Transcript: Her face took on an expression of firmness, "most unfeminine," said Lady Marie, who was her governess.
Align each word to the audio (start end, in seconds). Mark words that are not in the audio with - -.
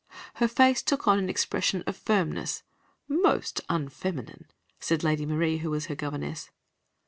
Her 0.37 0.47
face 0.47 0.81
took 0.81 1.07
on 1.07 1.19
an 1.19 1.29
expression 1.29 1.83
of 1.85 1.95
firmness, 1.95 2.63
"most 3.07 3.61
unfeminine," 3.69 4.47
said 4.79 5.03
Lady 5.03 5.27
Marie, 5.27 5.57
who 5.57 5.69
was 5.69 5.85
her 5.85 5.95
governess. 5.95 6.49